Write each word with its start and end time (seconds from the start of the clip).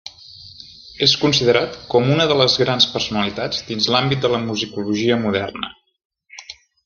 És 1.07 1.11
considerat 1.23 1.75
com 1.91 2.09
una 2.13 2.25
de 2.31 2.37
les 2.39 2.55
grans 2.63 2.87
personalitats 2.95 3.61
dins 3.69 3.89
l'àmbit 3.97 4.25
de 4.25 4.33
la 4.37 4.41
musicologia 4.47 5.21
moderna. 5.27 5.71